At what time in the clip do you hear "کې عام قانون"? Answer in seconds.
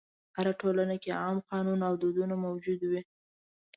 1.03-1.79